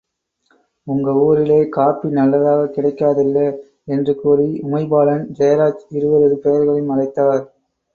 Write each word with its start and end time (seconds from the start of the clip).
உங்க 0.87 1.11
ஊரிலே 1.25 1.59
காப்பி 1.69 2.09
நல்லதாக் 2.09 2.73
கிடைக்காதில்லே! 2.73 3.47
என்று 3.87 4.15
கூறி, 4.17 4.49
உமைபாலன்– 4.67 5.25
ஜெயராஜ் 5.39 5.89
இருவரது 5.97 6.37
பெயர்களையும் 6.39 6.93
அழைத்தார். 6.93 7.43